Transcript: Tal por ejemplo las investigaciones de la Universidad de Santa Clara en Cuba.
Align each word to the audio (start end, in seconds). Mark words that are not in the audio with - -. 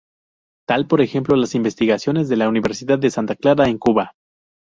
Tal 0.67 0.87
por 0.87 1.01
ejemplo 1.01 1.35
las 1.35 1.53
investigaciones 1.53 2.27
de 2.27 2.35
la 2.35 2.49
Universidad 2.49 2.97
de 2.97 3.11
Santa 3.11 3.35
Clara 3.35 3.67
en 3.69 3.77
Cuba. 3.77 4.13